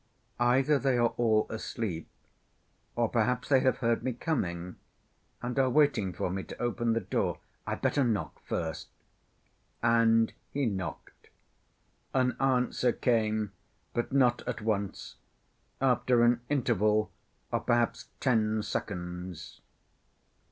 [0.39, 2.07] "Either they are all asleep
[2.95, 4.77] or perhaps they have heard me coming
[5.43, 7.37] and are waiting for me to open the door.
[7.67, 8.87] I'd better knock first,"
[9.83, 11.29] and he knocked.
[12.15, 13.51] An answer came,
[13.93, 15.17] but not at once,
[15.79, 17.11] after an interval
[17.51, 19.61] of perhaps ten seconds.